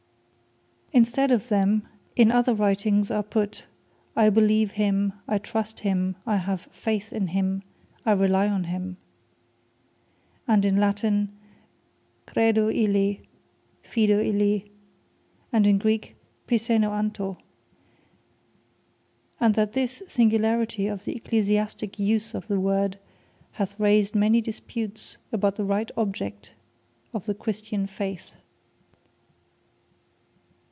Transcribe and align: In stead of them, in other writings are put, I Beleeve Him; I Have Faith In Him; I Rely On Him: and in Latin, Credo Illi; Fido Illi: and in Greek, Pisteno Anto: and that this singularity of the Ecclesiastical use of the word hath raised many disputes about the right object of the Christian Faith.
In 0.93 1.05
stead 1.05 1.31
of 1.31 1.47
them, 1.47 1.87
in 2.17 2.31
other 2.33 2.53
writings 2.53 3.09
are 3.09 3.23
put, 3.23 3.63
I 4.13 4.29
Beleeve 4.29 4.71
Him; 4.71 5.13
I 5.25 5.37
Have 5.37 6.67
Faith 6.69 7.13
In 7.13 7.27
Him; 7.27 7.63
I 8.05 8.11
Rely 8.11 8.49
On 8.49 8.65
Him: 8.65 8.97
and 10.49 10.65
in 10.65 10.81
Latin, 10.81 11.29
Credo 12.25 12.67
Illi; 12.69 13.21
Fido 13.83 14.19
Illi: 14.21 14.69
and 15.53 15.65
in 15.65 15.77
Greek, 15.77 16.17
Pisteno 16.45 16.91
Anto: 16.91 17.37
and 19.39 19.55
that 19.55 19.71
this 19.71 20.03
singularity 20.09 20.87
of 20.87 21.05
the 21.05 21.15
Ecclesiastical 21.15 22.03
use 22.03 22.33
of 22.33 22.49
the 22.49 22.59
word 22.59 22.99
hath 23.53 23.79
raised 23.79 24.13
many 24.13 24.41
disputes 24.41 25.15
about 25.31 25.55
the 25.55 25.63
right 25.63 25.89
object 25.95 26.51
of 27.13 27.27
the 27.27 27.33
Christian 27.33 27.87
Faith. 27.87 28.35